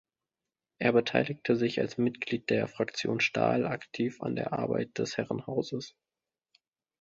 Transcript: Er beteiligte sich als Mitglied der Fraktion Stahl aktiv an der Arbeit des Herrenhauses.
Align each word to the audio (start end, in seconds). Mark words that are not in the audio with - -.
Er 0.79 0.93
beteiligte 0.93 1.55
sich 1.55 1.79
als 1.79 1.99
Mitglied 1.99 2.49
der 2.49 2.67
Fraktion 2.67 3.19
Stahl 3.19 3.67
aktiv 3.67 4.19
an 4.23 4.35
der 4.35 4.51
Arbeit 4.51 4.97
des 4.97 5.15
Herrenhauses. 5.17 5.95